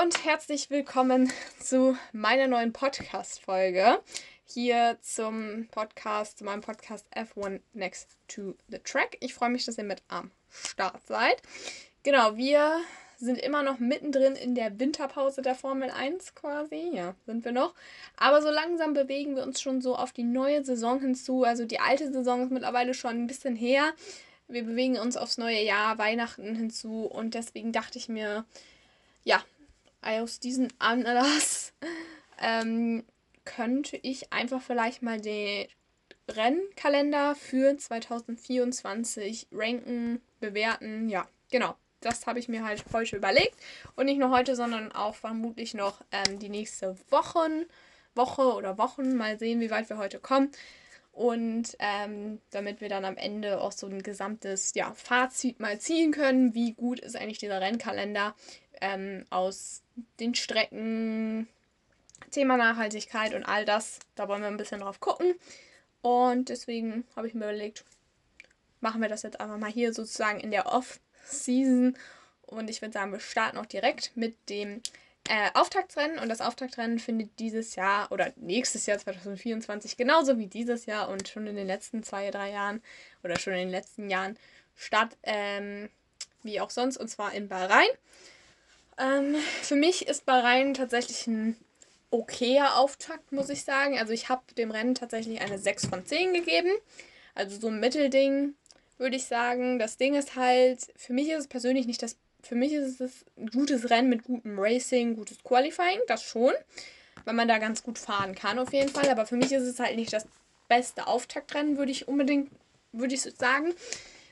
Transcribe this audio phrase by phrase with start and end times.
[0.00, 3.98] und herzlich willkommen zu meiner neuen Podcast-Folge.
[4.44, 9.16] Hier zum Podcast, zu meinem Podcast F1 Next to the Track.
[9.18, 11.42] Ich freue mich, dass ihr mit am Start seid.
[12.04, 12.78] Genau, wir
[13.16, 16.92] sind immer noch mittendrin in der Winterpause der Formel 1 quasi.
[16.92, 17.74] Ja, sind wir noch.
[18.16, 21.42] Aber so langsam bewegen wir uns schon so auf die neue Saison hinzu.
[21.42, 23.92] Also die alte Saison ist mittlerweile schon ein bisschen her.
[24.46, 27.04] Wir bewegen uns aufs neue Jahr, Weihnachten hinzu.
[27.04, 28.44] Und deswegen dachte ich mir,
[29.24, 29.42] ja,
[30.02, 31.72] aus diesem Anlass
[32.40, 33.04] ähm,
[33.44, 35.66] könnte ich einfach vielleicht mal den
[36.28, 41.08] Rennkalender für 2024 ranken, bewerten.
[41.08, 41.74] Ja, genau.
[42.00, 43.56] Das habe ich mir halt heute überlegt.
[43.96, 47.64] Und nicht nur heute, sondern auch vermutlich noch ähm, die nächste Wochen,
[48.14, 49.16] Woche oder Wochen.
[49.16, 50.52] Mal sehen, wie weit wir heute kommen.
[51.10, 56.12] Und ähm, damit wir dann am Ende auch so ein gesamtes ja, Fazit mal ziehen
[56.12, 58.36] können, wie gut ist eigentlich dieser Rennkalender
[58.80, 59.82] ähm, aus
[60.20, 61.48] den Strecken,
[62.30, 64.00] Thema Nachhaltigkeit und all das.
[64.14, 65.34] Da wollen wir ein bisschen drauf gucken.
[66.02, 67.84] Und deswegen habe ich mir überlegt,
[68.80, 71.96] machen wir das jetzt einfach mal hier sozusagen in der Off-Season.
[72.42, 74.80] Und ich würde sagen, wir starten auch direkt mit dem
[75.28, 76.18] äh, Auftaktrennen.
[76.18, 81.28] Und das Auftaktrennen findet dieses Jahr oder nächstes Jahr 2024 genauso wie dieses Jahr und
[81.28, 82.82] schon in den letzten zwei, drei Jahren
[83.22, 84.38] oder schon in den letzten Jahren
[84.76, 85.90] statt, ähm,
[86.42, 87.88] wie auch sonst, und zwar in Bahrain.
[88.98, 91.56] Ähm, für mich ist Bahrain tatsächlich ein
[92.10, 93.98] okayer Auftakt, muss ich sagen.
[93.98, 96.70] Also ich habe dem Rennen tatsächlich eine 6 von 10 gegeben.
[97.34, 98.54] Also so ein Mittelding,
[98.96, 99.78] würde ich sagen.
[99.78, 103.24] Das Ding ist halt, für mich ist es persönlich nicht das, für mich ist es
[103.36, 106.52] ein gutes Rennen mit gutem Racing, gutes Qualifying, das schon.
[107.24, 109.08] Weil man da ganz gut fahren kann auf jeden Fall.
[109.10, 110.26] Aber für mich ist es halt nicht das
[110.68, 112.50] beste Auftaktrennen, würde ich unbedingt,
[112.92, 113.74] würde ich sagen.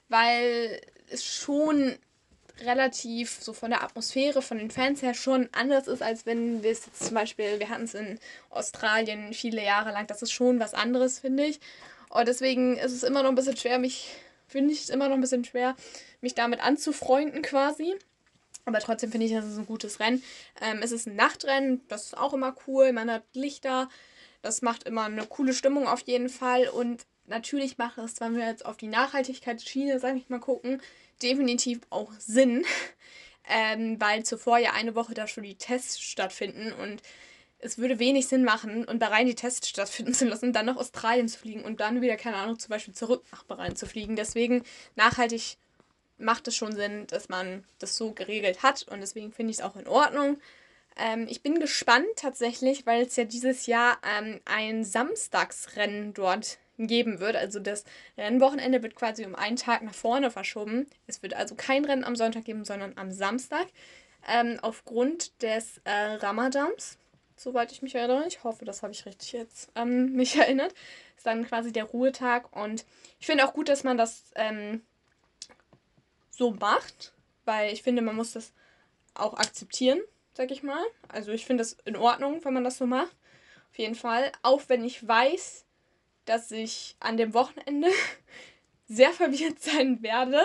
[0.08, 1.96] Weil es schon
[2.60, 6.70] relativ so von der Atmosphäre, von den Fans her schon anders ist, als wenn wir
[6.70, 8.18] es jetzt zum Beispiel, wir hatten es in
[8.50, 11.60] Australien viele Jahre lang, das ist schon was anderes, finde ich.
[12.08, 14.14] Und deswegen ist es immer noch ein bisschen schwer, mich,
[14.48, 15.76] finde ich es immer noch ein bisschen schwer,
[16.20, 17.94] mich damit anzufreunden quasi.
[18.64, 20.22] Aber trotzdem finde ich, das ist ein gutes Rennen.
[20.60, 22.92] Ähm, es ist ein Nachtrennen, das ist auch immer cool.
[22.92, 23.88] Man hat Lichter,
[24.42, 26.68] das macht immer eine coole Stimmung auf jeden Fall.
[26.68, 30.80] Und natürlich macht es, wenn wir jetzt auf die Nachhaltigkeitsschiene, sage ich mal, gucken,
[31.22, 32.64] definitiv auch Sinn,
[33.48, 37.02] ähm, weil zuvor ja eine Woche da schon die Tests stattfinden und
[37.58, 41.28] es würde wenig Sinn machen, und Bahrain die Tests stattfinden zu lassen, dann nach Australien
[41.28, 44.16] zu fliegen und dann wieder, keine Ahnung, zum Beispiel zurück nach Bahrain zu fliegen.
[44.16, 44.62] Deswegen
[44.94, 45.56] nachhaltig
[46.18, 49.64] macht es schon Sinn, dass man das so geregelt hat und deswegen finde ich es
[49.64, 50.38] auch in Ordnung.
[50.96, 57.20] Ähm, ich bin gespannt tatsächlich, weil es ja dieses Jahr ähm, ein Samstagsrennen dort geben
[57.20, 57.36] wird.
[57.36, 57.84] Also das
[58.16, 60.86] Rennwochenende wird quasi um einen Tag nach vorne verschoben.
[61.06, 63.66] Es wird also kein Rennen am Sonntag geben, sondern am Samstag.
[64.28, 66.98] Ähm, aufgrund des äh, Ramadans,
[67.36, 68.26] soweit ich mich erinnere.
[68.26, 70.74] Ich hoffe, das habe ich richtig jetzt ähm, mich erinnert.
[71.16, 72.54] Ist dann quasi der Ruhetag.
[72.56, 72.84] Und
[73.20, 74.82] ich finde auch gut, dass man das ähm,
[76.30, 77.12] so macht,
[77.44, 78.52] weil ich finde, man muss das
[79.14, 80.00] auch akzeptieren,
[80.36, 80.84] sag ich mal.
[81.08, 83.16] Also ich finde das in Ordnung, wenn man das so macht.
[83.70, 84.30] Auf jeden Fall.
[84.42, 85.64] Auch wenn ich weiß,
[86.26, 87.88] dass ich an dem Wochenende
[88.86, 90.42] sehr verwirrt sein werde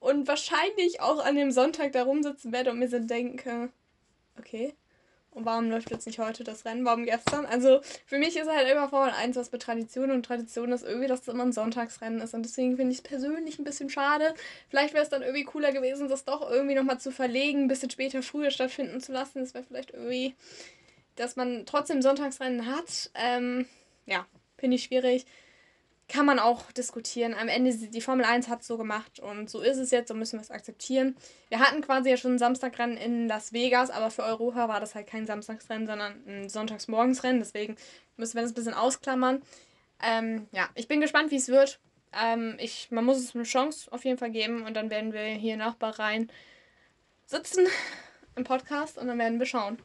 [0.00, 3.70] und wahrscheinlich auch an dem Sonntag da rumsitzen werde und mir so denke,
[4.38, 4.74] okay,
[5.34, 6.84] und warum läuft jetzt nicht heute das Rennen?
[6.84, 7.46] Warum gestern?
[7.46, 11.08] Also für mich ist halt immer Formel 1 was mit Tradition und Tradition ist irgendwie,
[11.08, 12.34] dass es immer ein Sonntagsrennen ist.
[12.34, 14.34] Und deswegen finde ich es persönlich ein bisschen schade.
[14.68, 17.90] Vielleicht wäre es dann irgendwie cooler gewesen, das doch irgendwie nochmal zu verlegen, ein bisschen
[17.90, 19.40] später, früher stattfinden zu lassen.
[19.40, 20.34] Das wäre vielleicht irgendwie,
[21.16, 23.10] dass man trotzdem Sonntagsrennen hat.
[23.14, 23.66] Ähm,
[24.06, 24.26] ja,
[24.62, 25.26] Finde ich schwierig.
[26.12, 27.32] Kann man auch diskutieren.
[27.32, 30.14] Am Ende, die Formel 1 hat es so gemacht und so ist es jetzt, so
[30.14, 31.16] müssen wir es akzeptieren.
[31.48, 34.94] Wir hatten quasi ja schon ein Samstagrennen in Las Vegas, aber für Europa war das
[34.94, 37.40] halt kein Samstagsrennen, sondern ein Sonntagsmorgensrennen.
[37.40, 37.76] Deswegen
[38.18, 39.40] müssen wir das ein bisschen ausklammern.
[40.02, 41.80] Ähm, ja, ich bin gespannt, wie es wird.
[42.12, 45.22] Ähm, ich, man muss es eine Chance auf jeden Fall geben und dann werden wir
[45.22, 46.30] hier nach Bahrain
[47.24, 47.66] sitzen
[48.36, 49.78] im Podcast und dann werden wir schauen.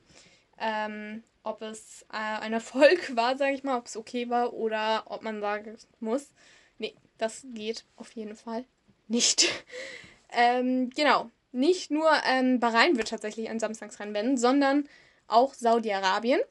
[0.60, 5.04] Ähm, ob es äh, ein Erfolg war, sage ich mal, ob es okay war oder
[5.08, 6.30] ob man sagen muss,
[6.78, 8.66] nee, das geht auf jeden Fall
[9.08, 9.48] nicht.
[10.32, 14.88] ähm, genau, nicht nur ähm, Bahrain wird tatsächlich ein Samstagsrennen werden, sondern
[15.28, 16.42] auch Saudi-Arabien.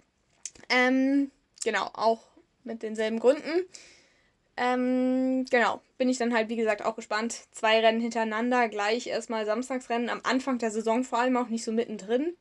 [0.69, 1.31] Ähm,
[1.64, 2.20] genau, auch
[2.64, 3.66] mit denselben Gründen.
[4.56, 7.34] Ähm, genau, bin ich dann halt, wie gesagt, auch gespannt.
[7.52, 11.72] Zwei Rennen hintereinander, gleich erstmal Samstagsrennen, am Anfang der Saison vor allem auch nicht so
[11.72, 12.34] mittendrin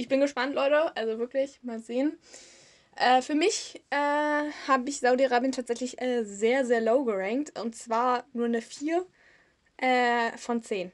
[0.00, 0.96] ich bin gespannt, Leute.
[0.96, 2.18] Also wirklich, mal sehen.
[2.96, 3.96] Äh, für mich äh,
[4.66, 7.58] habe ich Saudi-Arabien tatsächlich äh, sehr, sehr low gerankt.
[7.58, 9.06] Und zwar nur eine 4
[9.76, 10.90] äh, von 10.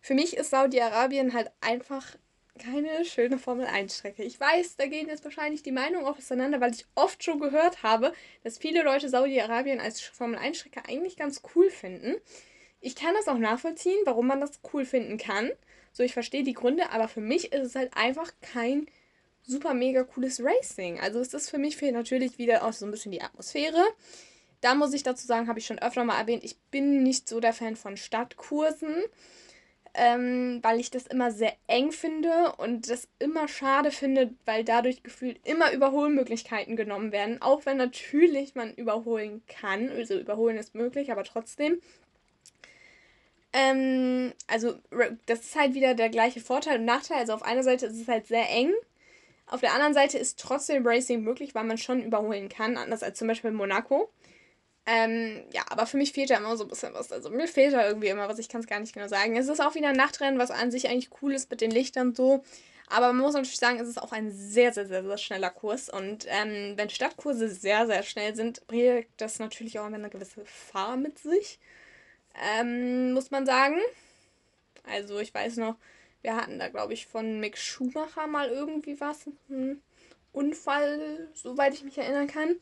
[0.00, 2.16] Für mich ist Saudi-Arabien halt einfach
[2.58, 4.22] keine schöne Formel 1-Strecke.
[4.22, 7.82] Ich weiß, da gehen jetzt wahrscheinlich die Meinungen auch auseinander, weil ich oft schon gehört
[7.82, 12.14] habe, dass viele Leute Saudi-Arabien als Formel 1-Strecke eigentlich ganz cool finden.
[12.80, 15.50] Ich kann das auch nachvollziehen, warum man das cool finden kann.
[15.96, 18.86] So, ich verstehe die Gründe, aber für mich ist es halt einfach kein
[19.42, 21.00] super mega cooles Racing.
[21.00, 23.82] Also es ist für mich fehlt natürlich wieder auch so ein bisschen die Atmosphäre.
[24.60, 27.40] Da muss ich dazu sagen, habe ich schon öfter mal erwähnt, ich bin nicht so
[27.40, 29.04] der Fan von Stadtkursen,
[29.94, 35.02] ähm, weil ich das immer sehr eng finde und das immer schade finde, weil dadurch
[35.02, 37.40] gefühlt immer Überholmöglichkeiten genommen werden.
[37.40, 41.80] Auch wenn natürlich man überholen kann, also überholen ist möglich, aber trotzdem.
[43.56, 44.74] Ähm, also
[45.26, 47.18] das ist halt wieder der gleiche Vorteil und Nachteil.
[47.18, 48.72] Also auf einer Seite ist es halt sehr eng
[49.46, 53.18] auf der anderen Seite ist trotzdem Racing möglich, weil man schon überholen kann, anders als
[53.18, 54.10] zum Beispiel Monaco.
[54.86, 57.12] Ähm, ja, aber für mich fehlt da immer so ein bisschen was.
[57.12, 59.36] Also mir fehlt da irgendwie immer was, ich kann es gar nicht genau sagen.
[59.36, 62.14] Es ist auch wieder ein Nachtrennen, was an sich eigentlich cool ist mit den Lichtern
[62.14, 62.42] so.
[62.88, 65.88] Aber man muss natürlich sagen, es ist auch ein sehr, sehr, sehr, sehr schneller Kurs.
[65.88, 70.96] Und ähm, wenn Stadtkurse sehr, sehr schnell sind, bringt das natürlich auch eine gewisse Gefahr
[70.96, 71.58] mit sich.
[72.42, 73.76] Ähm, muss man sagen.
[74.84, 75.76] Also ich weiß noch,
[76.22, 79.26] wir hatten da, glaube ich, von Mick Schumacher mal irgendwie was.
[79.48, 79.82] Ein
[80.32, 82.56] Unfall, soweit ich mich erinnern kann.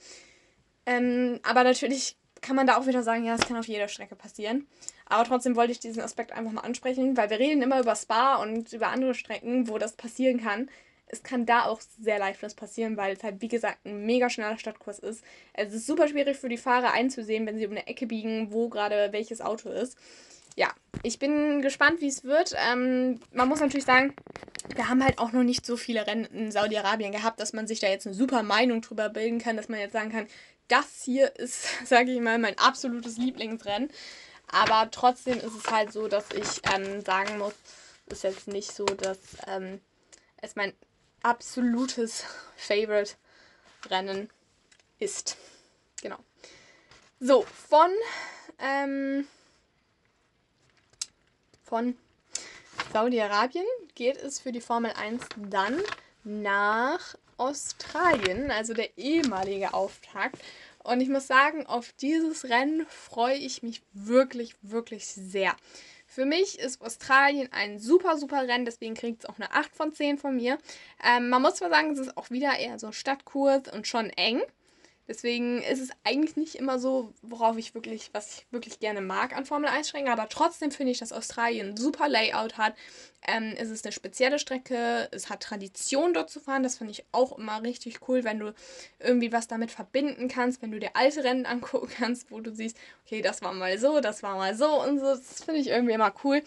[0.86, 4.16] Ähm, aber natürlich kann man da auch wieder sagen, ja, das kann auf jeder Strecke
[4.16, 4.66] passieren.
[5.06, 8.36] Aber trotzdem wollte ich diesen Aspekt einfach mal ansprechen, weil wir reden immer über Spa
[8.36, 10.68] und über andere Strecken, wo das passieren kann.
[11.14, 14.58] Es kann da auch sehr lifeless passieren, weil es halt, wie gesagt, ein mega schneller
[14.58, 15.24] Stadtkurs ist.
[15.52, 18.68] Es ist super schwierig für die Fahrer einzusehen, wenn sie um eine Ecke biegen, wo
[18.68, 19.96] gerade welches Auto ist
[20.56, 20.72] ja,
[21.02, 22.54] ich bin gespannt, wie es wird.
[22.56, 24.14] Ähm, man muss natürlich sagen,
[24.74, 27.80] wir haben halt auch noch nicht so viele Rennen in Saudi-Arabien gehabt, dass man sich
[27.80, 30.28] da jetzt eine super Meinung drüber bilden kann, dass man jetzt sagen kann,
[30.68, 33.90] das hier ist, sage ich mal, mein absolutes Lieblingsrennen.
[34.48, 37.54] Aber trotzdem ist es halt so, dass ich ähm, sagen muss,
[38.06, 39.18] ist jetzt nicht so, dass
[39.48, 39.80] ähm,
[40.40, 40.72] es mein
[41.24, 42.24] absolutes
[42.56, 44.30] Favorite-Rennen
[44.98, 45.36] ist.
[46.00, 46.18] Genau.
[47.20, 47.90] So, von
[48.58, 49.26] ähm,
[51.62, 51.96] von
[52.92, 55.80] Saudi-Arabien geht es für die Formel 1 dann
[56.22, 60.38] nach Australien, also der ehemalige Auftakt.
[60.84, 65.56] Und ich muss sagen, auf dieses Rennen freue ich mich wirklich, wirklich sehr.
[66.14, 69.92] Für mich ist Australien ein super, super Rennen, deswegen kriegt es auch eine 8 von
[69.92, 70.58] 10 von mir.
[71.04, 74.40] Ähm, man muss zwar sagen, es ist auch wieder eher so Stadtkurs und schon eng.
[75.06, 79.36] Deswegen ist es eigentlich nicht immer so, worauf ich wirklich, was ich wirklich gerne mag
[79.36, 82.74] an Formel 1 Strecken, aber trotzdem finde ich, dass Australien ein super Layout hat.
[83.26, 87.04] Ähm, es ist eine spezielle Strecke, es hat Tradition dort zu fahren, das finde ich
[87.12, 88.54] auch immer richtig cool, wenn du
[88.98, 92.76] irgendwie was damit verbinden kannst, wenn du dir alte Rennen angucken kannst, wo du siehst,
[93.04, 95.94] okay, das war mal so, das war mal so und so, das finde ich irgendwie
[95.94, 96.42] immer cool.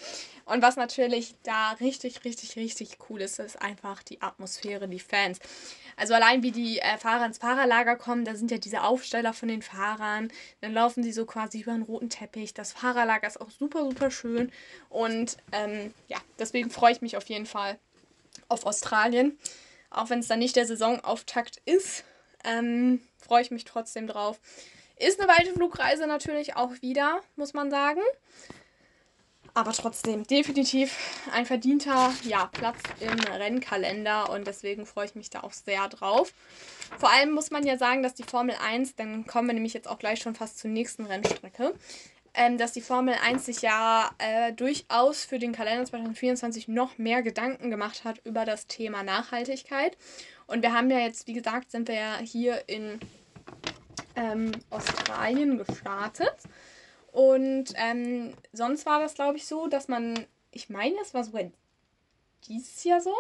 [0.45, 5.39] Und was natürlich da richtig, richtig, richtig cool ist, ist einfach die Atmosphäre, die Fans.
[5.97, 9.49] Also allein wie die äh, Fahrer ins Fahrerlager kommen, da sind ja diese Aufsteller von
[9.49, 10.31] den Fahrern.
[10.61, 12.53] Dann laufen sie so quasi über einen roten Teppich.
[12.53, 14.51] Das Fahrerlager ist auch super, super schön.
[14.89, 17.77] Und ähm, ja, deswegen freue ich mich auf jeden Fall
[18.49, 19.37] auf Australien.
[19.89, 22.03] Auch wenn es dann nicht der Saisonauftakt ist,
[22.43, 24.39] ähm, freue ich mich trotzdem drauf.
[24.99, 28.01] Ist eine weite Flugreise natürlich auch wieder, muss man sagen.
[29.57, 30.95] Aber trotzdem, definitiv
[31.33, 36.31] ein verdienter ja, Platz im Rennkalender und deswegen freue ich mich da auch sehr drauf.
[36.99, 39.87] Vor allem muss man ja sagen, dass die Formel 1, dann kommen wir nämlich jetzt
[39.87, 41.73] auch gleich schon fast zur nächsten Rennstrecke,
[42.35, 47.23] ähm, dass die Formel 1 sich ja äh, durchaus für den Kalender 2024 noch mehr
[47.23, 49.97] Gedanken gemacht hat über das Thema Nachhaltigkeit.
[50.45, 52.99] Und wir haben ja jetzt, wie gesagt, sind wir ja hier in
[54.15, 56.35] ähm, Australien gestartet.
[57.17, 61.45] Und ähm, sonst war das, glaube ich, so, dass man, ich meine, das war sogar
[62.47, 63.15] dieses Jahr so.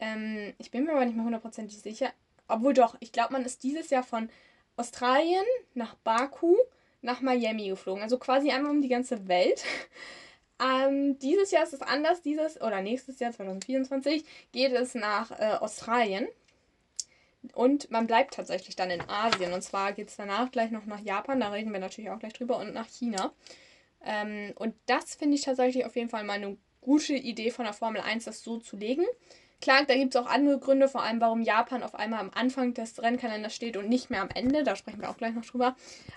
[0.00, 2.10] Ähm, ich bin mir aber nicht mehr hundertprozentig sicher.
[2.48, 4.28] Obwohl doch, ich glaube, man ist dieses Jahr von
[4.76, 6.56] Australien nach Baku
[7.00, 8.02] nach Miami geflogen.
[8.02, 9.64] Also quasi einmal um die ganze Welt.
[10.60, 12.20] Ähm, dieses Jahr ist es anders.
[12.22, 16.26] Dieses oder nächstes Jahr 2024 geht es nach äh, Australien.
[17.52, 19.52] Und man bleibt tatsächlich dann in Asien.
[19.52, 22.32] Und zwar geht es danach gleich noch nach Japan, da reden wir natürlich auch gleich
[22.32, 23.32] drüber, und nach China.
[24.04, 27.74] Ähm, und das finde ich tatsächlich auf jeden Fall mal eine gute Idee von der
[27.74, 29.04] Formel 1, das so zu legen.
[29.60, 32.74] Klar, da gibt es auch andere Gründe, vor allem warum Japan auf einmal am Anfang
[32.74, 34.62] des Rennkalenders steht und nicht mehr am Ende.
[34.62, 35.74] Da sprechen wir auch gleich noch drüber.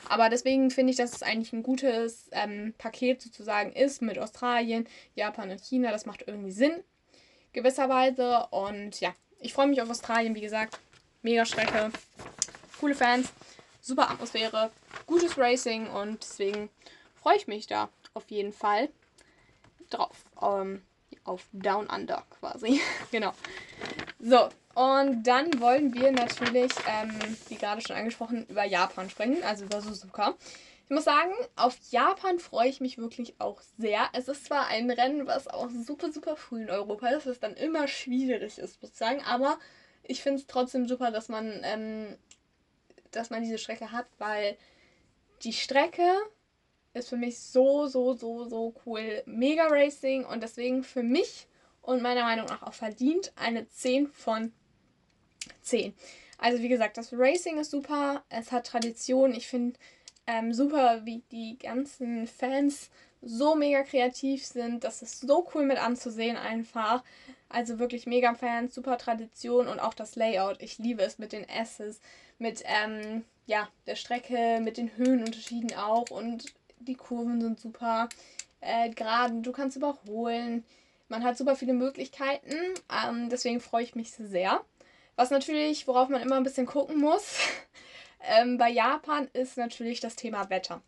[0.07, 4.87] Aber deswegen finde ich, dass es eigentlich ein gutes ähm, Paket sozusagen ist mit Australien,
[5.15, 5.91] Japan und China.
[5.91, 6.83] Das macht irgendwie Sinn,
[7.51, 8.45] gewisserweise.
[8.51, 10.79] Und ja, ich freue mich auf Australien, wie gesagt.
[11.23, 11.91] Mega Strecke,
[12.79, 13.29] coole Fans,
[13.79, 14.71] super Atmosphäre,
[15.05, 16.69] gutes Racing und deswegen
[17.21, 18.89] freue ich mich da auf jeden Fall
[19.89, 20.25] drauf.
[20.41, 20.81] Ähm,
[21.23, 22.81] auf Down Under quasi.
[23.11, 23.33] genau.
[24.19, 27.13] So, und dann wollen wir natürlich, ähm,
[27.49, 30.35] wie gerade schon angesprochen, über Japan sprechen, also über Suzuka.
[30.85, 34.09] Ich muss sagen, auf Japan freue ich mich wirklich auch sehr.
[34.13, 37.53] Es ist zwar ein Rennen, was auch super, super früh in Europa ist, was dann
[37.53, 39.57] immer schwierig ist, muss ich sagen, aber
[40.11, 42.17] ich finde es trotzdem super, dass man, ähm,
[43.11, 44.57] dass man diese Strecke hat, weil
[45.43, 46.17] die Strecke
[46.93, 49.23] ist für mich so, so, so, so cool.
[49.25, 51.47] Mega Racing und deswegen für mich
[51.81, 54.51] und meiner Meinung nach auch verdient eine 10 von
[55.61, 55.93] 10.
[56.37, 59.33] Also wie gesagt, das Racing ist super, es hat Tradition.
[59.33, 59.79] Ich finde
[60.27, 62.89] ähm, super, wie die ganzen Fans
[63.21, 64.83] so mega kreativ sind.
[64.83, 67.03] Das ist so cool mit anzusehen einfach.
[67.53, 70.61] Also wirklich mega Fans, super Tradition und auch das Layout.
[70.61, 71.99] Ich liebe es mit den S's,
[72.39, 76.45] mit ähm, ja, der Strecke, mit den Höhenunterschieden auch und
[76.79, 78.09] die Kurven sind super.
[78.61, 80.63] Äh, Gerade, du kannst überholen.
[81.09, 82.55] Man hat super viele Möglichkeiten.
[83.05, 84.61] Ähm, deswegen freue ich mich sehr.
[85.15, 87.37] Was natürlich, worauf man immer ein bisschen gucken muss,
[88.21, 90.81] ähm, bei Japan ist natürlich das Thema Wetter.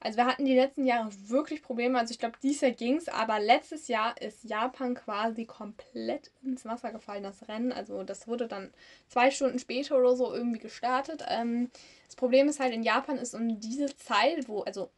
[0.00, 1.98] Also wir hatten die letzten Jahre wirklich Probleme.
[1.98, 6.64] Also ich glaube, dieses Jahr ging es, aber letztes Jahr ist Japan quasi komplett ins
[6.64, 7.72] Wasser gefallen, das Rennen.
[7.72, 8.72] Also das wurde dann
[9.08, 11.24] zwei Stunden später oder so irgendwie gestartet.
[11.28, 11.70] Ähm,
[12.06, 14.88] das Problem ist halt, in Japan ist um diese Zeit, wo, also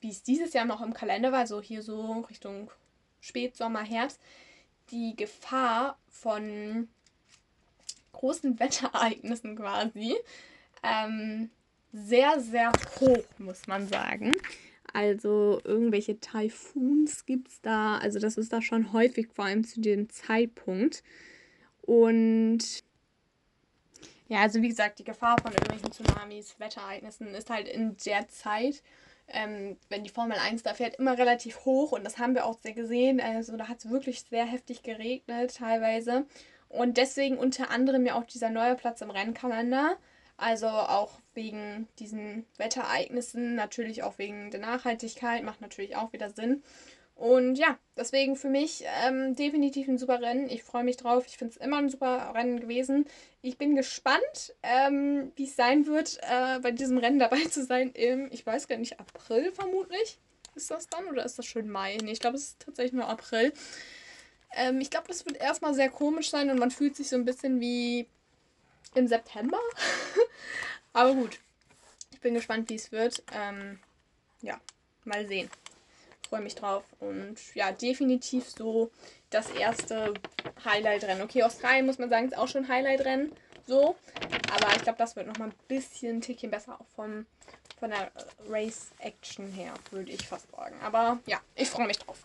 [0.00, 2.70] wie es dieses Jahr noch im Kalender war, so hier so Richtung
[3.20, 4.20] Spätsommer, Herbst,
[4.90, 6.88] die Gefahr von
[8.12, 10.16] großen Wetterereignissen quasi
[10.82, 11.50] ähm,
[11.92, 14.34] sehr, sehr hoch, muss man sagen.
[14.92, 17.98] Also irgendwelche Taifuns gibt es da.
[17.98, 21.02] Also das ist da schon häufig, vor allem zu dem Zeitpunkt.
[21.82, 22.82] Und
[24.28, 28.82] ja, also wie gesagt, die Gefahr von irgendwelchen Tsunamis, Wetterereignissen ist halt in der Zeit,
[29.28, 31.92] ähm, wenn die Formel 1 da fährt, immer relativ hoch.
[31.92, 33.20] Und das haben wir auch sehr gesehen.
[33.20, 36.26] Also da hat es wirklich sehr heftig geregnet teilweise.
[36.68, 39.96] Und deswegen unter anderem ja auch dieser neue Platz im Rennkalender.
[40.38, 46.62] Also auch wegen diesen Wetterereignissen, natürlich auch wegen der Nachhaltigkeit, macht natürlich auch wieder Sinn.
[47.16, 50.48] Und ja, deswegen für mich ähm, definitiv ein super Rennen.
[50.48, 51.24] Ich freue mich drauf.
[51.26, 53.06] Ich finde es immer ein super Rennen gewesen.
[53.42, 57.90] Ich bin gespannt, ähm, wie es sein wird, äh, bei diesem Rennen dabei zu sein
[57.94, 60.18] im, ich weiß gar nicht, April vermutlich.
[60.54, 61.98] Ist das dann oder ist das schon Mai?
[62.00, 63.52] Nee, ich glaube, es ist tatsächlich nur April.
[64.54, 67.24] Ähm, ich glaube, das wird erstmal sehr komisch sein und man fühlt sich so ein
[67.24, 68.06] bisschen wie
[68.94, 69.58] im September.
[70.92, 71.38] Aber gut.
[72.10, 73.22] Ich bin gespannt, wie es wird.
[73.32, 73.78] Ähm,
[74.42, 74.60] ja,
[75.04, 75.50] mal sehen.
[76.28, 76.84] Freue mich drauf.
[77.00, 78.90] Und ja, definitiv so
[79.30, 80.14] das erste
[80.64, 81.22] Highlight-Rennen.
[81.22, 83.32] Okay, Australien muss man sagen, ist auch schon Highlight-Rennen.
[83.66, 83.96] So.
[84.52, 87.26] Aber ich glaube, das wird nochmal ein bisschen ein Tickchen besser auch vom,
[87.78, 88.10] von der
[88.48, 90.74] Race-Action her, würde ich fast sagen.
[90.82, 92.18] Aber ja, ich freue mich drauf.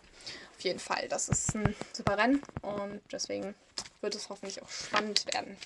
[0.56, 1.06] Auf jeden Fall.
[1.08, 3.54] Das ist ein super Rennen und deswegen
[4.00, 5.56] wird es hoffentlich auch spannend werden.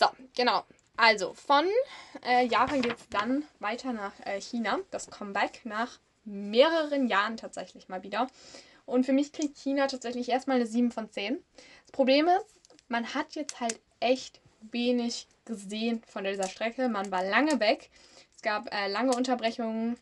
[0.00, 0.64] So, genau.
[0.96, 1.66] Also von
[2.26, 4.78] äh, Japan geht es dann weiter nach äh, China.
[4.90, 8.26] Das Comeback nach mehreren Jahren tatsächlich mal wieder.
[8.86, 11.38] Und für mich kriegt China tatsächlich erstmal eine 7 von 10.
[11.82, 12.46] Das Problem ist,
[12.88, 14.40] man hat jetzt halt echt
[14.72, 16.88] wenig gesehen von dieser Strecke.
[16.88, 17.90] Man war lange weg.
[18.34, 19.98] Es gab äh, lange Unterbrechungen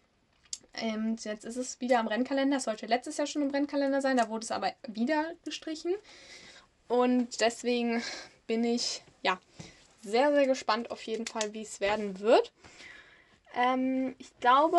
[0.74, 2.58] ähm, jetzt ist es wieder am Rennkalender.
[2.58, 5.92] Es sollte letztes Jahr schon im Rennkalender sein, da wurde es aber wieder gestrichen.
[6.86, 8.00] Und deswegen
[8.46, 9.40] bin ich ja
[10.08, 12.52] sehr, sehr gespannt auf jeden Fall, wie es werden wird.
[13.54, 14.78] Ähm, ich glaube,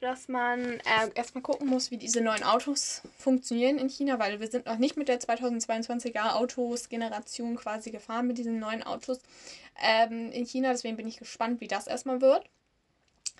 [0.00, 4.48] dass man äh, erstmal gucken muss, wie diese neuen Autos funktionieren in China, weil wir
[4.48, 9.20] sind noch nicht mit der 2022er Autos-Generation quasi gefahren mit diesen neuen Autos
[9.82, 10.72] ähm, in China.
[10.72, 12.44] Deswegen bin ich gespannt, wie das erstmal wird.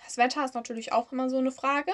[0.03, 1.91] Das Wetter ist natürlich auch immer so eine Frage.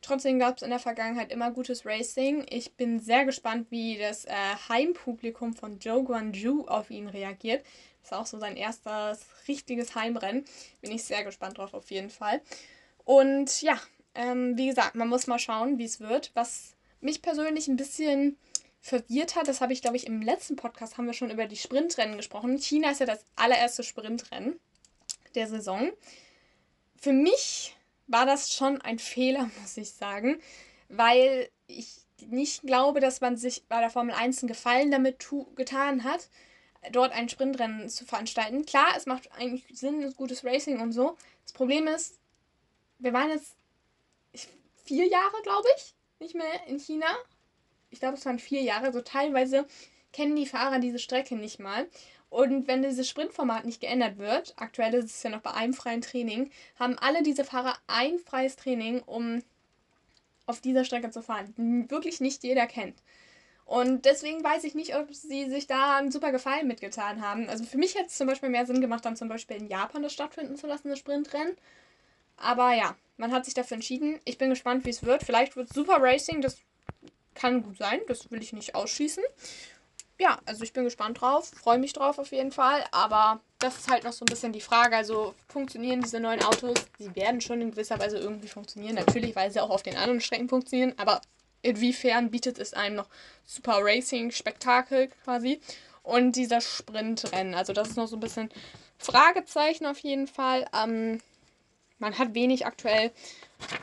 [0.00, 2.44] Trotzdem gab es in der Vergangenheit immer gutes Racing.
[2.48, 4.32] Ich bin sehr gespannt, wie das äh,
[4.68, 7.64] Heimpublikum von Zhou Guanju auf ihn reagiert.
[8.02, 10.44] Ist auch so sein erstes richtiges Heimrennen.
[10.80, 12.40] Bin ich sehr gespannt drauf auf jeden Fall.
[13.04, 13.78] Und ja,
[14.14, 16.30] ähm, wie gesagt, man muss mal schauen, wie es wird.
[16.34, 18.36] Was mich persönlich ein bisschen
[18.80, 21.56] verwirrt hat, das habe ich, glaube ich, im letzten Podcast haben wir schon über die
[21.56, 22.58] Sprintrennen gesprochen.
[22.58, 24.58] China ist ja das allererste Sprintrennen
[25.34, 25.92] der Saison
[27.02, 30.40] für mich war das schon ein Fehler, muss ich sagen,
[30.88, 31.96] weil ich
[32.28, 36.28] nicht glaube, dass man sich bei der Formel 1 einen Gefallen damit getan hat,
[36.90, 38.66] dort ein Sprintrennen zu veranstalten.
[38.66, 41.16] Klar, es macht eigentlich Sinn, gutes Racing und so.
[41.44, 42.18] Das Problem ist,
[42.98, 43.56] wir waren jetzt
[44.84, 47.06] vier Jahre, glaube ich, nicht mehr in China.
[47.90, 48.92] Ich glaube, es waren vier Jahre.
[48.92, 49.66] So teilweise
[50.12, 51.88] kennen die Fahrer diese Strecke nicht mal.
[52.30, 56.00] Und wenn dieses Sprintformat nicht geändert wird, aktuell ist es ja noch bei einem freien
[56.00, 59.42] Training, haben alle diese Fahrer ein freies Training, um
[60.46, 61.52] auf dieser Strecke zu fahren,
[61.90, 62.96] wirklich nicht jeder kennt.
[63.72, 67.48] Und deswegen weiß ich nicht, ob sie sich da einen super Gefallen mitgetan haben.
[67.48, 70.02] Also für mich hätte es zum Beispiel mehr Sinn gemacht, dann zum Beispiel in Japan
[70.02, 71.56] das stattfinden zu lassen, das Sprintrennen.
[72.36, 74.20] Aber ja, man hat sich dafür entschieden.
[74.26, 75.22] Ich bin gespannt, wie es wird.
[75.22, 76.58] Vielleicht wird Super Racing, das
[77.34, 79.24] kann gut sein, das will ich nicht ausschließen.
[80.18, 83.90] Ja, also ich bin gespannt drauf, freue mich drauf auf jeden Fall, aber das ist
[83.90, 84.96] halt noch so ein bisschen die Frage.
[84.96, 86.76] Also funktionieren diese neuen Autos?
[86.98, 88.96] Sie werden schon in gewisser Weise irgendwie funktionieren.
[88.96, 91.22] Natürlich, weil sie auch auf den anderen Strecken funktionieren, aber
[91.62, 93.08] inwiefern bietet es einem noch
[93.46, 95.60] Super Racing-Spektakel quasi
[96.02, 97.54] und dieser Sprintrennen?
[97.54, 98.50] Also das ist noch so ein bisschen
[98.98, 100.66] Fragezeichen auf jeden Fall.
[100.74, 101.20] Ähm,
[101.98, 103.12] man hat wenig aktuell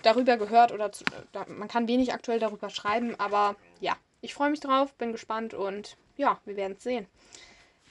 [0.04, 4.50] darüber gehört oder zu, da, man kann wenig aktuell darüber schreiben, aber ja, ich freue
[4.50, 7.08] mich drauf, bin gespannt und ja, wir werden sehen,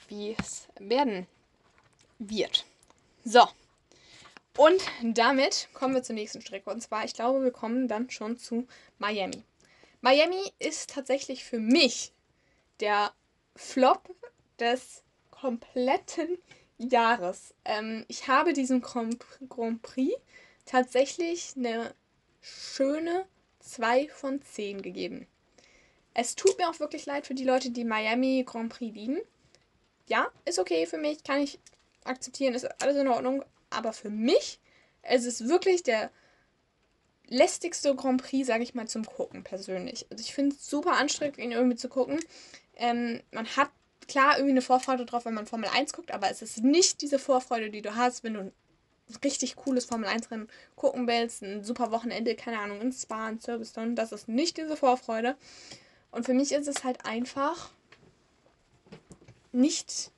[0.07, 1.25] wie es werden
[2.19, 2.65] wird.
[3.25, 3.47] So.
[4.55, 6.69] Und damit kommen wir zur nächsten Strecke.
[6.69, 8.67] Und zwar, ich glaube, wir kommen dann schon zu
[8.97, 9.43] Miami.
[10.01, 12.13] Miami ist tatsächlich für mich
[12.79, 13.13] der
[13.55, 14.15] Flop
[14.59, 16.37] des kompletten
[16.77, 17.53] Jahres.
[17.65, 19.19] Ähm, ich habe diesem Grand,
[19.81, 20.13] Prix
[20.65, 21.93] tatsächlich eine
[22.41, 23.25] schöne
[23.59, 25.27] 2 von 10 gegeben.
[26.13, 29.19] Es tut mir auch wirklich leid für die Leute, die Miami Grand Prix lieben.
[30.07, 31.59] Ja, ist okay für mich, kann ich
[32.03, 33.43] akzeptieren, ist alles in Ordnung.
[33.69, 34.59] Aber für mich
[35.01, 36.11] es ist wirklich der
[37.29, 40.05] lästigste Grand Prix, sage ich mal, zum Gucken persönlich.
[40.09, 42.19] Also ich finde es super anstrengend, ihn irgendwie zu gucken.
[42.75, 43.69] Ähm, man hat
[44.07, 47.19] klar irgendwie eine Vorfreude drauf, wenn man Formel 1 guckt, aber es ist nicht diese
[47.19, 48.51] Vorfreude, die du hast, wenn du ein
[49.23, 53.39] richtig cooles Formel 1 Rennen gucken willst, ein super Wochenende, keine Ahnung, in Spa, in
[53.39, 55.35] Silverstone, das ist nicht diese Vorfreude.
[56.11, 57.69] Und für mich ist es halt einfach
[59.51, 60.11] nicht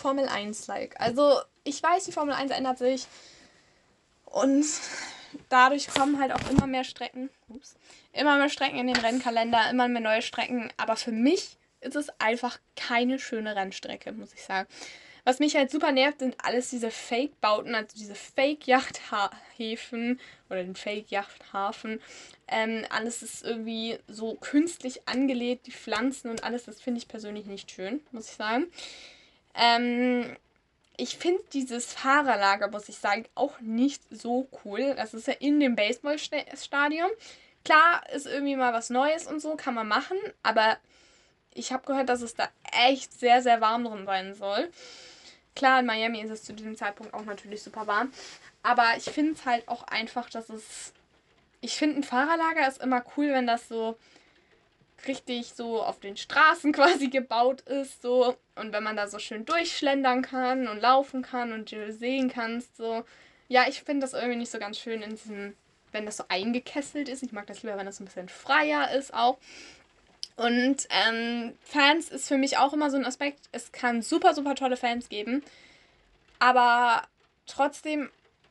[0.00, 1.00] Formel 1-like.
[1.00, 3.06] Also ich weiß, die Formel 1 ändert sich
[4.24, 4.66] und
[5.48, 7.76] dadurch kommen halt auch immer mehr Strecken, ups,
[8.12, 12.08] immer mehr Strecken in den Rennkalender, immer mehr neue Strecken, aber für mich ist es
[12.18, 14.66] einfach keine schöne Rennstrecke, muss ich sagen.
[15.26, 20.20] Was mich halt super nervt, sind alles diese Fake-Bauten, also diese Fake-Yachthäfen
[20.50, 22.02] oder den Fake-Yachthafen.
[22.46, 27.46] Ähm, alles ist irgendwie so künstlich angelegt, die Pflanzen und alles, das finde ich persönlich
[27.46, 28.66] nicht schön, muss ich sagen.
[29.54, 30.36] Ähm,
[30.96, 34.94] ich finde dieses Fahrerlager, muss ich sagen, auch nicht so cool.
[34.94, 37.10] Das ist ja in dem Baseballstadion.
[37.64, 40.76] Klar, ist irgendwie mal was Neues und so, kann man machen, aber
[41.54, 44.70] ich habe gehört, dass es da echt sehr, sehr warm drin sein soll.
[45.56, 48.12] Klar, in Miami ist es zu diesem Zeitpunkt auch natürlich super warm.
[48.62, 50.92] Aber ich finde es halt auch einfach, dass es.
[51.60, 53.96] Ich finde, ein Fahrerlager ist immer cool, wenn das so
[55.08, 58.36] richtig so auf den Straßen quasi gebaut ist, so.
[58.56, 63.04] Und wenn man da so schön durchschlendern kann und laufen kann und sehen kannst, so.
[63.48, 65.54] Ja, ich finde das irgendwie nicht so ganz schön in diesem,
[65.92, 67.22] wenn das so eingekesselt ist.
[67.22, 69.38] Ich mag das lieber, wenn das ein bisschen freier ist auch.
[70.36, 73.48] Und ähm, Fans ist für mich auch immer so ein Aspekt.
[73.52, 75.42] Es kann super, super tolle Fans geben.
[76.38, 77.02] Aber
[77.46, 78.10] trotzdem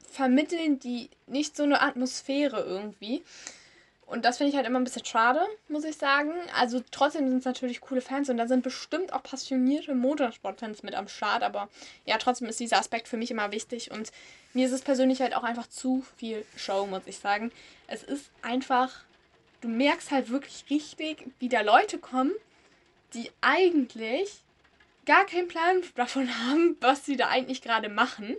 [0.09, 3.23] vermitteln die nicht so eine Atmosphäre irgendwie.
[4.13, 6.31] Und das finde ich halt immer ein bisschen schade, muss ich sagen.
[6.55, 10.95] Also trotzdem sind es natürlich coole Fans und da sind bestimmt auch passionierte Motorsportfans mit
[10.95, 11.43] am Start.
[11.43, 11.67] Aber
[12.05, 13.91] ja, trotzdem ist dieser Aspekt für mich immer wichtig.
[13.91, 14.11] Und
[14.53, 17.51] mir ist es persönlich halt auch einfach zu viel Show, muss ich sagen.
[17.87, 19.03] Es ist einfach
[19.63, 22.33] du merkst halt wirklich richtig, wie da Leute kommen,
[23.13, 24.43] die eigentlich
[25.05, 28.35] gar keinen Plan davon haben, was sie da eigentlich gerade machen.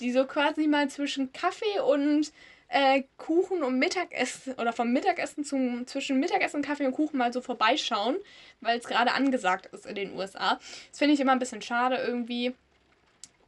[0.00, 2.32] Die so quasi mal zwischen Kaffee und
[2.68, 7.40] äh, Kuchen und Mittagessen oder vom Mittagessen zum zwischen Mittagessen, Kaffee und Kuchen mal so
[7.40, 8.16] vorbeischauen,
[8.60, 10.58] weil es gerade angesagt ist in den USA.
[10.90, 12.54] Das finde ich immer ein bisschen schade irgendwie.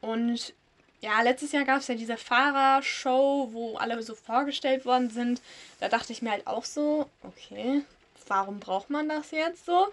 [0.01, 0.53] Und
[1.01, 5.41] ja, letztes Jahr gab es ja diese Fahrershow, wo alle so vorgestellt worden sind.
[5.79, 7.83] Da dachte ich mir halt auch so, okay,
[8.27, 9.87] warum braucht man das jetzt so?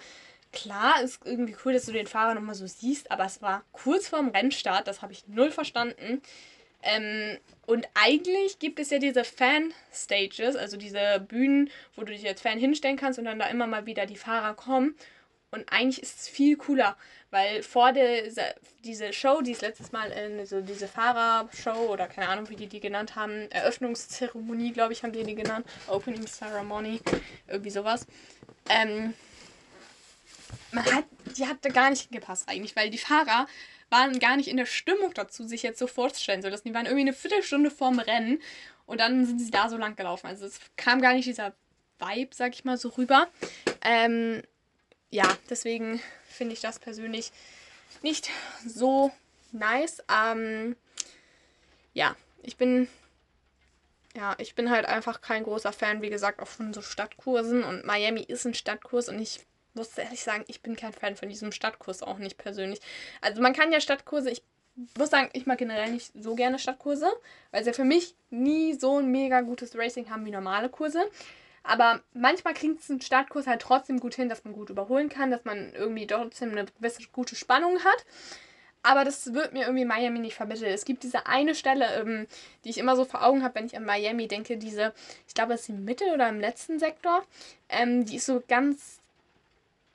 [0.53, 4.09] Klar, ist irgendwie cool, dass du den Fahrer nochmal so siehst, aber es war kurz
[4.09, 6.23] vorm Rennstart, das habe ich null verstanden.
[6.85, 12.43] Ähm, und eigentlich gibt es ja diese Fan-Stages, also diese Bühnen, wo du dich als
[12.43, 14.95] Fan hinstellen kannst und dann da immer mal wieder die Fahrer kommen.
[15.51, 16.97] Und eigentlich ist es viel cooler,
[17.31, 18.25] weil vor der
[18.85, 22.67] diese Show, die es letztes Mal in so diese Fahrershow oder keine Ahnung, wie die
[22.67, 27.01] die genannt haben, Eröffnungszeremonie, glaube ich, haben die die genannt, Opening Ceremony,
[27.47, 28.07] irgendwie sowas.
[28.69, 29.15] Ähm,
[30.73, 31.05] man hat,
[31.37, 33.47] die hatte gar nicht gepasst eigentlich, weil die Fahrer
[33.95, 36.43] waren gar nicht in der Stimmung dazu, sich jetzt so vorzustellen.
[36.43, 38.43] So, dass die waren irgendwie eine Viertelstunde vorm Rennen
[38.87, 40.27] und dann sind sie da so lang gelaufen.
[40.27, 41.55] Also es kam gar nicht dieser
[42.01, 43.29] Vibe, sag ich mal, so rüber.
[43.83, 44.43] Ähm,
[45.11, 47.31] ja, deswegen finde ich das persönlich
[48.03, 48.31] nicht
[48.67, 49.13] so
[49.53, 50.03] nice.
[50.11, 50.75] Ähm,
[51.93, 52.89] ja, ich bin
[54.17, 57.85] ja, ich bin halt einfach kein großer Fan, wie gesagt, auch von so Stadtkursen und
[57.85, 59.41] Miami ist ein Stadtkurs und ich
[59.75, 62.81] muss ehrlich sagen, ich bin kein Fan von diesem Stadtkurs auch nicht persönlich.
[63.21, 64.43] Also man kann ja Stadtkurse, ich
[64.99, 67.13] muss sagen, ich mag generell nicht so gerne Stadtkurse,
[67.51, 71.05] weil sie für mich nie so ein mega gutes Racing haben wie normale Kurse.
[71.63, 75.31] Aber manchmal klingt es ein Startkurs halt trotzdem gut hin, dass man gut überholen kann,
[75.31, 78.05] dass man irgendwie trotzdem eine gewisse gute Spannung hat.
[78.83, 80.71] Aber das wird mir irgendwie Miami nicht vermittelt.
[80.71, 82.27] Es gibt diese eine Stelle, ähm,
[82.65, 84.93] die ich immer so vor Augen habe, wenn ich an Miami denke, diese,
[85.27, 87.25] ich glaube, es ist im Mitte oder im letzten Sektor.
[87.71, 89.01] Ähm, die ist so ganz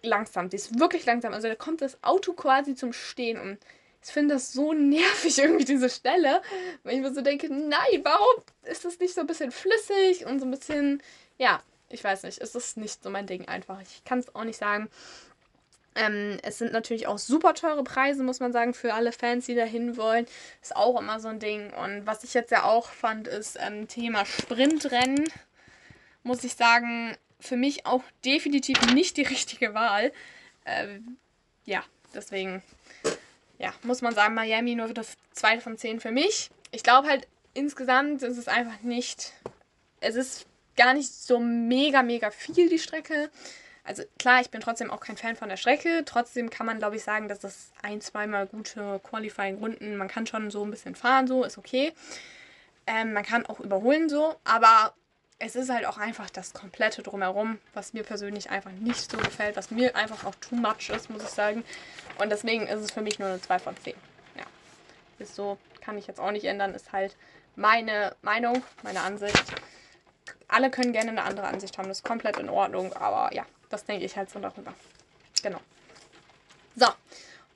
[0.01, 0.49] langsam.
[0.49, 1.33] Die ist wirklich langsam.
[1.33, 3.57] Also da kommt das Auto quasi zum Stehen und
[4.03, 6.41] ich finde das so nervig irgendwie, diese Stelle.
[6.83, 10.39] Weil ich mir so denke, nein, warum ist das nicht so ein bisschen flüssig und
[10.39, 11.03] so ein bisschen,
[11.37, 13.81] ja, ich weiß nicht, ist das nicht so mein Ding einfach.
[13.81, 14.89] Ich kann es auch nicht sagen.
[15.95, 19.55] Ähm, es sind natürlich auch super teure Preise, muss man sagen, für alle Fans, die
[19.55, 20.27] da hin wollen.
[20.61, 21.73] Ist auch immer so ein Ding.
[21.73, 25.25] Und was ich jetzt ja auch fand, ist ähm, Thema Sprintrennen.
[26.23, 30.11] Muss ich sagen, für mich auch definitiv nicht die richtige Wahl.
[30.65, 31.17] Ähm,
[31.65, 32.61] ja, deswegen,
[33.57, 36.49] ja, muss man sagen, Miami nur das zweite von zehn für mich.
[36.71, 39.33] Ich glaube halt, insgesamt ist es einfach nicht,
[40.01, 43.29] es ist gar nicht so mega, mega viel, die Strecke.
[43.83, 46.03] Also klar, ich bin trotzdem auch kein Fan von der Strecke.
[46.05, 50.51] Trotzdem kann man, glaube ich, sagen, dass das ein, zweimal gute Qualifying-Runden, man kann schon
[50.51, 51.93] so ein bisschen fahren, so ist okay.
[52.85, 54.35] Ähm, man kann auch überholen, so.
[54.43, 54.93] Aber
[55.39, 59.55] es ist halt auch einfach das komplette Drumherum, was mir persönlich einfach nicht so gefällt,
[59.55, 61.63] was mir einfach auch too much ist, muss ich sagen.
[62.19, 63.95] Und deswegen ist es für mich nur eine 2 von 10.
[64.35, 64.43] Ja.
[65.17, 67.15] Ist so, kann ich jetzt auch nicht ändern, ist halt
[67.55, 69.43] meine Meinung, meine Ansicht.
[70.49, 73.85] Alle können gerne eine andere Ansicht haben, das ist komplett in Ordnung, aber ja, das
[73.85, 74.73] denke ich halt so darüber.
[75.41, 75.59] Genau.
[76.75, 76.87] So,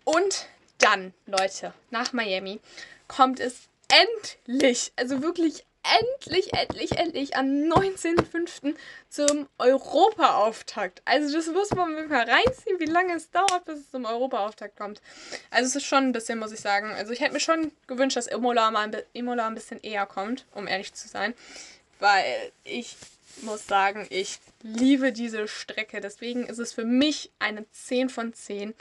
[0.05, 2.61] und dann, Leute, nach Miami
[3.07, 8.75] kommt es endlich, also wirklich endlich, endlich, endlich am 19.05.
[9.09, 11.01] zum Europaauftakt.
[11.05, 14.77] Also das muss man mir mal reinziehen, wie lange es dauert, bis es zum Europaauftakt
[14.77, 15.01] kommt.
[15.49, 16.91] Also es ist schon ein bisschen, muss ich sagen.
[16.91, 20.45] Also ich hätte mir schon gewünscht, dass Imola mal ein, Imola ein bisschen eher kommt,
[20.53, 21.33] um ehrlich zu sein.
[21.99, 22.95] Weil ich
[23.41, 26.01] muss sagen, ich liebe diese Strecke.
[26.01, 28.73] Deswegen ist es für mich eine 10 von 10.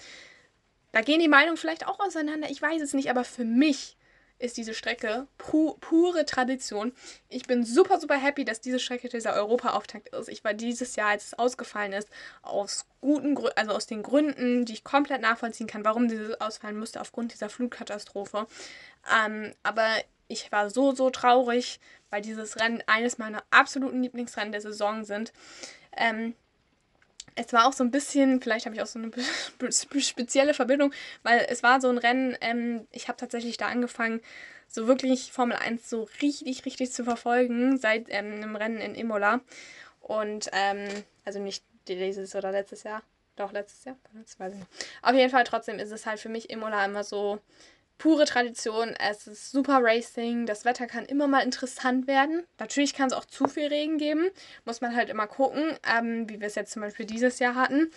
[0.93, 3.97] Da gehen die Meinungen vielleicht auch auseinander, ich weiß es nicht, aber für mich
[4.43, 6.93] ist diese Strecke pu pure Tradition.
[7.29, 10.29] Ich bin super, super happy, dass diese Strecke dieser Europa-Auftakt ist.
[10.29, 12.09] Ich war dieses Jahr, als es ausgefallen ist,
[12.43, 16.79] aus guten Gründen, also aus den Gründen, die ich komplett nachvollziehen kann, warum dieses ausfallen
[16.79, 18.47] musste, aufgrund dieser Flutkatastrophe.
[19.25, 19.89] Ähm, aber
[20.29, 21.79] ich war so, so traurig,
[22.11, 25.33] weil dieses Rennen eines meiner absoluten Lieblingsrennen der Saison sind.
[25.97, 26.35] Ähm,
[27.35, 29.11] es war auch so ein bisschen, vielleicht habe ich auch so eine
[29.73, 30.93] spezielle Verbindung,
[31.23, 34.21] weil es war so ein Rennen, ähm, ich habe tatsächlich da angefangen,
[34.69, 39.41] so wirklich Formel 1 so richtig, richtig zu verfolgen, seit ähm, einem Rennen in Imola.
[40.01, 40.89] Und, ähm,
[41.25, 43.03] also nicht dieses oder letztes Jahr,
[43.37, 43.97] doch letztes Jahr,
[44.39, 44.71] weiß ich nicht.
[45.03, 47.39] Auf jeden Fall trotzdem ist es halt für mich Imola immer so
[48.03, 48.97] pure Tradition.
[48.99, 50.45] Es ist super Racing.
[50.45, 52.43] Das Wetter kann immer mal interessant werden.
[52.59, 54.29] Natürlich kann es auch zu viel Regen geben.
[54.65, 57.93] Muss man halt immer gucken, ähm, wie wir es jetzt zum Beispiel dieses Jahr hatten.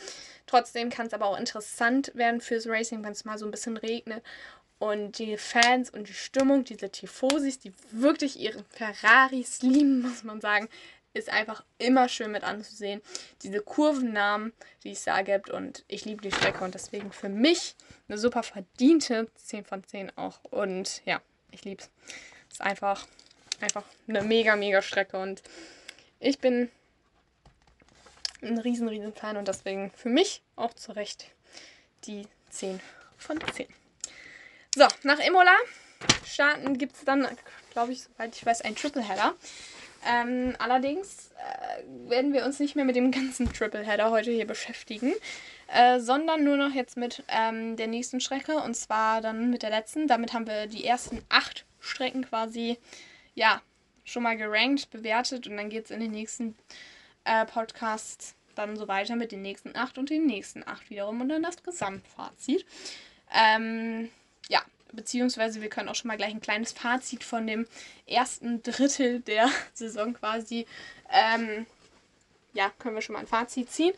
[0.46, 3.78] Trotzdem kann es aber auch interessant werden fürs Racing, wenn es mal so ein bisschen
[3.78, 4.24] regnet.
[4.78, 10.40] Und die Fans und die Stimmung, diese Tifosis, die wirklich ihre Ferraris lieben, muss man
[10.40, 10.70] sagen,
[11.16, 13.02] ist einfach immer schön mit anzusehen.
[13.42, 15.50] Diese Kurvennamen, die es da gibt.
[15.50, 17.76] Und ich liebe die Strecke und deswegen für mich
[18.08, 20.44] eine super verdiente 10 von 10 auch.
[20.44, 21.90] Und ja, ich liebe es.
[22.52, 23.08] Ist einfach,
[23.62, 25.18] einfach eine mega, mega Strecke.
[25.18, 25.42] Und
[26.20, 26.70] ich bin
[28.42, 31.32] ein riesen, riesen Fan und deswegen für mich auch zu Recht
[32.04, 32.82] die 10
[33.18, 33.68] von 10.
[34.76, 35.56] So, nach Imola
[36.26, 37.26] starten gibt es dann,
[37.72, 39.34] glaube ich, soweit ich weiß, ein Tripleheader.
[40.06, 45.14] Ähm, allerdings äh, werden wir uns nicht mehr mit dem ganzen Tripleheader heute hier beschäftigen,
[45.74, 49.72] äh, sondern nur noch jetzt mit ähm, der nächsten Strecke und zwar dann mit der
[49.72, 50.08] letzten.
[50.08, 52.78] Damit haben wir die ersten acht Strecken quasi,
[53.34, 53.62] ja,
[54.04, 56.56] schon mal gerankt, bewertet und dann geht es in den nächsten
[57.24, 61.30] äh, Podcasts dann so weiter mit den nächsten acht und den nächsten acht wiederum und
[61.30, 62.66] dann das Gesamtfazit.
[63.34, 64.10] Ähm,
[64.50, 64.62] ja,
[64.96, 67.68] beziehungsweise wir können auch schon mal gleich ein kleines Fazit von dem
[68.08, 70.66] ersten Drittel der Saison quasi,
[71.12, 71.66] ähm,
[72.54, 73.94] ja, können wir schon mal ein Fazit ziehen.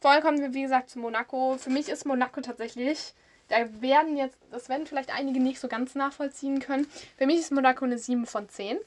[0.00, 1.56] Vorher kommen wir, wie gesagt, zu Monaco.
[1.58, 3.14] Für mich ist Monaco tatsächlich,
[3.48, 6.86] da werden jetzt, das werden vielleicht einige nicht so ganz nachvollziehen können.
[7.18, 8.78] Für mich ist Monaco eine 7 von 10.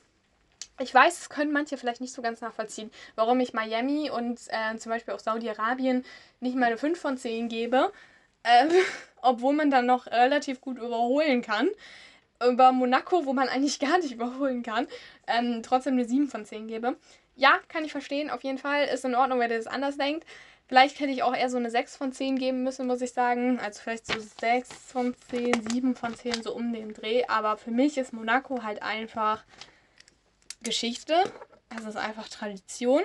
[0.80, 4.76] Ich weiß, es können manche vielleicht nicht so ganz nachvollziehen, warum ich Miami und äh,
[4.78, 6.04] zum Beispiel auch Saudi-Arabien
[6.40, 7.92] nicht mal eine 5 von 10 gebe.
[8.44, 8.70] Ähm,
[9.22, 11.70] obwohl man dann noch relativ gut überholen kann.
[12.46, 14.88] Über Monaco, wo man eigentlich gar nicht überholen kann,
[15.28, 16.98] ähm, trotzdem eine 7 von 10 gebe.
[17.36, 18.86] Ja, kann ich verstehen, auf jeden Fall.
[18.86, 20.26] Ist in Ordnung, wenn ihr das anders denkt.
[20.68, 23.60] Vielleicht hätte ich auch eher so eine 6 von 10 geben müssen, muss ich sagen.
[23.60, 27.26] Also vielleicht so 6 von 10, 7 von 10, so um den Dreh.
[27.28, 29.44] Aber für mich ist Monaco halt einfach
[30.62, 31.16] Geschichte.
[31.78, 33.04] Es ist einfach Tradition.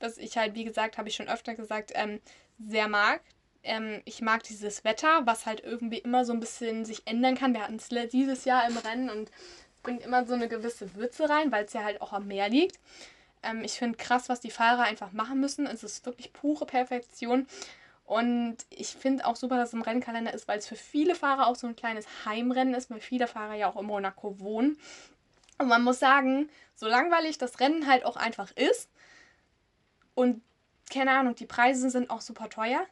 [0.00, 2.20] Was ich halt, wie gesagt, habe ich schon öfter gesagt, ähm,
[2.58, 3.20] sehr mag.
[3.66, 7.54] Ähm, ich mag dieses Wetter, was halt irgendwie immer so ein bisschen sich ändern kann.
[7.54, 9.30] Wir hatten es dieses Jahr im Rennen und
[9.82, 12.78] bringt immer so eine gewisse Würze rein, weil es ja halt auch am Meer liegt.
[13.42, 15.66] Ähm, ich finde krass, was die Fahrer einfach machen müssen.
[15.66, 17.46] Es ist wirklich pure Perfektion.
[18.04, 21.48] Und ich finde auch super, dass es im Rennkalender ist, weil es für viele Fahrer
[21.48, 24.78] auch so ein kleines Heimrennen ist, weil viele Fahrer ja auch in Monaco wohnen.
[25.58, 28.88] Und man muss sagen, so langweilig das Rennen halt auch einfach ist
[30.16, 30.42] und
[30.90, 32.86] keine Ahnung, die Preise sind auch super teuer,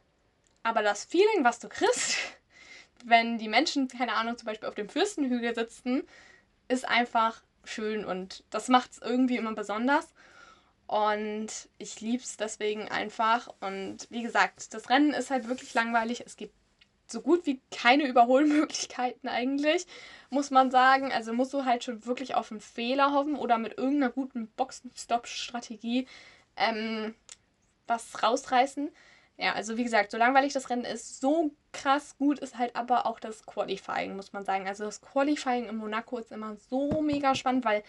[0.64, 2.16] aber das Feeling, was du kriegst,
[3.04, 6.02] wenn die Menschen, keine Ahnung, zum Beispiel auf dem Fürstenhügel sitzen,
[6.66, 10.12] ist einfach schön und das macht es irgendwie immer besonders.
[10.86, 11.48] Und
[11.78, 13.48] ich liebe es deswegen einfach.
[13.60, 16.22] Und wie gesagt, das Rennen ist halt wirklich langweilig.
[16.26, 16.54] Es gibt
[17.06, 19.86] so gut wie keine Überholmöglichkeiten eigentlich,
[20.30, 21.12] muss man sagen.
[21.12, 26.06] Also musst du halt schon wirklich auf einen Fehler hoffen oder mit irgendeiner guten Boxen-Stop-Strategie
[26.56, 27.14] ähm,
[27.86, 28.90] was rausreißen.
[29.36, 33.04] Ja, also wie gesagt, so langweilig das Rennen ist, so krass gut ist halt aber
[33.06, 34.68] auch das Qualifying, muss man sagen.
[34.68, 37.82] Also das Qualifying in Monaco ist immer so mega spannend, weil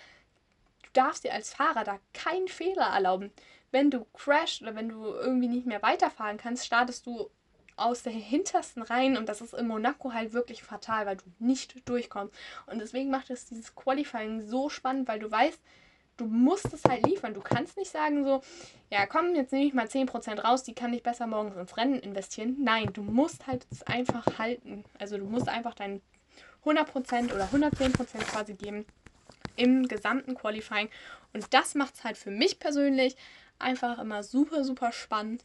[0.84, 3.32] du darfst dir als Fahrer da keinen Fehler erlauben.
[3.72, 7.30] Wenn du crashst oder wenn du irgendwie nicht mehr weiterfahren kannst, startest du
[7.78, 11.88] aus der hintersten Reihen und das ist in Monaco halt wirklich fatal, weil du nicht
[11.88, 12.34] durchkommst.
[12.68, 15.62] Und deswegen macht es dieses Qualifying so spannend, weil du weißt,
[16.18, 17.34] du musst es halt liefern.
[17.34, 18.42] Du kannst nicht sagen so,
[18.90, 22.00] ja komm, jetzt nehme ich mal 10% raus, die kann ich besser morgens ins Rennen
[22.00, 22.58] investieren.
[22.60, 24.84] Nein, du musst halt es einfach halten.
[25.00, 26.02] Also du musst einfach deinen
[26.64, 28.86] 100% oder 110% quasi geben
[29.56, 30.90] im gesamten Qualifying.
[31.34, 33.16] Und das macht es halt für mich persönlich
[33.60, 35.44] einfach immer super, super spannend.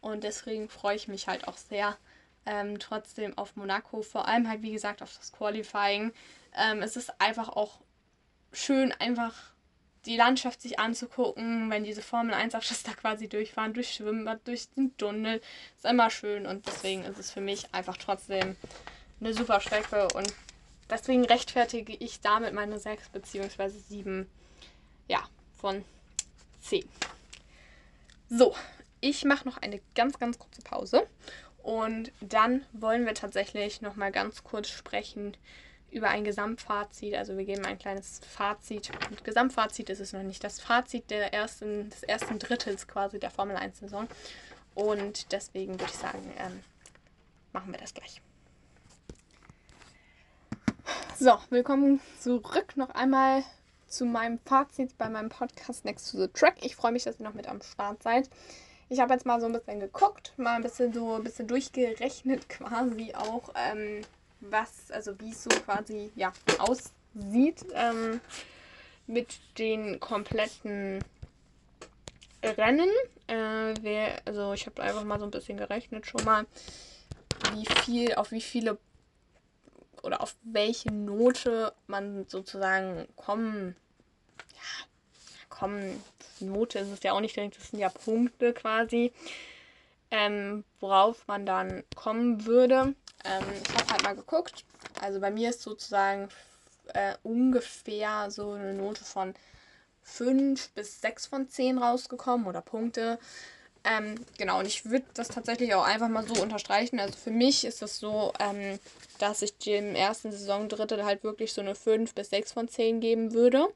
[0.00, 1.96] Und deswegen freue ich mich halt auch sehr
[2.46, 4.02] ähm, trotzdem auf Monaco.
[4.02, 6.12] Vor allem halt, wie gesagt, auf das Qualifying.
[6.56, 7.80] Ähm, es ist einfach auch
[8.52, 9.34] schön, einfach
[10.06, 14.68] die Landschaft sich anzugucken, wenn diese Formel 1 Autos da quasi durchfahren, durch Schwimmbad, durch
[14.70, 15.40] den Tunnel.
[15.76, 18.56] Ist immer schön und deswegen ist es für mich einfach trotzdem
[19.20, 20.32] eine super Strecke und
[20.88, 23.68] deswegen rechtfertige ich damit meine 6 bzw.
[23.68, 24.30] 7
[25.08, 25.22] ja,
[25.56, 25.84] von
[26.62, 26.88] 10.
[28.30, 28.54] So,
[29.00, 31.06] ich mache noch eine ganz, ganz kurze Pause
[31.62, 35.36] und dann wollen wir tatsächlich noch mal ganz kurz sprechen
[35.90, 37.14] über ein Gesamtfazit.
[37.14, 38.90] Also wir geben ein kleines Fazit.
[39.10, 40.42] Und Gesamtfazit ist es noch nicht.
[40.44, 44.08] Das Fazit der ersten, des ersten Drittels quasi der Formel 1-Saison.
[44.74, 46.60] Und deswegen würde ich sagen, ähm,
[47.52, 48.20] machen wir das gleich.
[51.18, 53.42] So, willkommen zurück noch einmal
[53.88, 56.56] zu meinem Fazit bei meinem Podcast Next to the Track.
[56.64, 58.30] Ich freue mich, dass ihr noch mit am Start seid.
[58.88, 62.48] Ich habe jetzt mal so ein bisschen geguckt, mal ein bisschen so ein bisschen durchgerechnet
[62.48, 64.02] quasi auch, ähm,
[64.40, 68.20] was, also wie es so quasi ja, aussieht ähm,
[69.06, 71.02] mit den kompletten
[72.42, 72.90] Rennen.
[73.26, 76.46] Äh, wer, also ich habe einfach mal so ein bisschen gerechnet schon mal,
[77.52, 78.78] wie viel, auf wie viele
[80.02, 83.74] oder auf welche Note man sozusagen kommen,
[84.54, 84.86] ja,
[85.48, 86.02] kommen,
[86.40, 89.12] Note ist es ja auch nicht direkt, das sind ja Punkte quasi,
[90.10, 92.94] ähm, worauf man dann kommen würde.
[93.28, 94.64] Ähm, ich habe halt mal geguckt.
[95.00, 96.28] Also bei mir ist sozusagen
[96.94, 99.34] äh, ungefähr so eine Note von
[100.02, 103.18] 5 bis 6 von 10 rausgekommen oder Punkte.
[103.84, 106.98] Ähm, genau, und ich würde das tatsächlich auch einfach mal so unterstreichen.
[106.98, 108.78] Also für mich ist es so, ähm,
[109.18, 113.32] dass ich dem ersten Saisondrittel halt wirklich so eine 5 bis 6 von 10 geben
[113.32, 113.68] würde.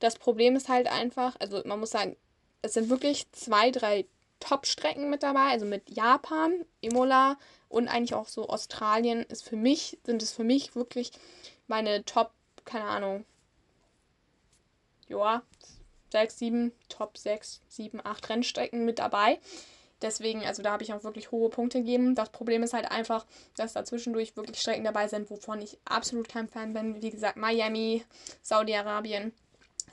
[0.00, 2.16] Das Problem ist halt einfach, also man muss sagen,
[2.62, 4.06] es sind wirklich zwei, drei
[4.40, 9.98] Top-Strecken mit dabei, also mit Japan, Imola, und eigentlich auch so Australien ist für mich,
[10.04, 11.12] sind es für mich wirklich
[11.66, 12.32] meine Top,
[12.64, 13.24] keine Ahnung,
[15.08, 15.42] ja,
[16.10, 19.38] 6, 7, Top 6, 7, 8 Rennstrecken mit dabei.
[20.02, 22.14] Deswegen, also da habe ich auch wirklich hohe Punkte gegeben.
[22.14, 23.24] Das Problem ist halt einfach,
[23.56, 27.00] dass da zwischendurch wirklich Strecken dabei sind, wovon ich absolut kein Fan bin.
[27.00, 28.04] Wie gesagt, Miami,
[28.42, 29.32] Saudi-Arabien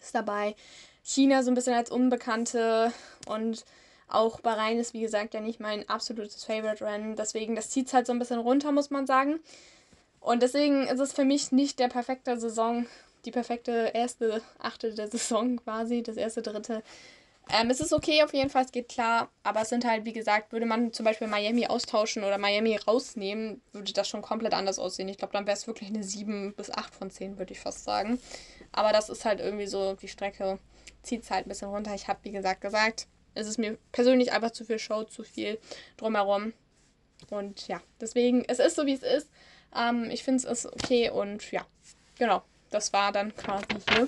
[0.02, 0.56] ist dabei.
[1.04, 2.92] China so ein bisschen als Unbekannte
[3.28, 3.66] und
[4.14, 7.16] auch Bahrain ist, wie gesagt, ja nicht mein absolutes Favorite-Rennen.
[7.16, 9.40] Deswegen, das zieht es halt so ein bisschen runter, muss man sagen.
[10.20, 12.86] Und deswegen ist es für mich nicht der perfekte Saison,
[13.26, 16.84] die perfekte erste Achte der Saison quasi, das erste Dritte.
[17.50, 20.14] Ähm, es ist okay auf jeden Fall, es geht klar, aber es sind halt, wie
[20.14, 24.80] gesagt, würde man zum Beispiel Miami austauschen oder Miami rausnehmen, würde das schon komplett anders
[24.80, 25.10] aussehen.
[25.10, 27.84] Ich glaube, dann wäre es wirklich eine 7 bis 8 von 10, würde ich fast
[27.84, 28.18] sagen.
[28.72, 30.58] Aber das ist halt irgendwie so, die Strecke
[31.02, 31.94] zieht es halt ein bisschen runter.
[31.94, 35.60] Ich habe, wie gesagt, gesagt, es ist mir persönlich einfach zu viel Show, zu viel
[35.98, 36.54] drumherum.
[37.30, 39.30] Und ja, deswegen, es ist so, wie es ist.
[39.76, 41.66] Ähm, ich finde es ist okay und ja,
[42.18, 42.44] genau.
[42.70, 44.08] Das war dann quasi hier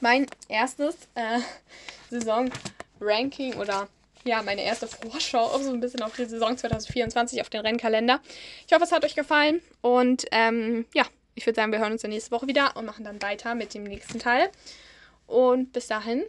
[0.00, 1.40] mein erstes äh,
[2.10, 3.88] Saison-Ranking oder
[4.24, 8.20] ja, meine erste Vorschau so ein bisschen auf die Saison 2024 auf den Rennkalender.
[8.66, 12.02] Ich hoffe, es hat euch gefallen und ähm, ja, ich würde sagen, wir hören uns
[12.02, 14.50] dann nächste Woche wieder und machen dann weiter mit dem nächsten Teil.
[15.26, 16.22] Und bis dahin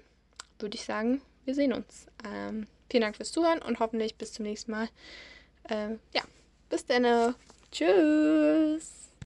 [0.60, 2.08] würde ich sagen, wir sehen uns.
[2.25, 4.89] Ähm, vielen Dank fürs Zuhören und hoffentlich bis zum nächsten Mal.
[5.69, 6.23] Äh, ja,
[6.69, 7.36] bis dann.
[7.71, 9.02] Tschüss.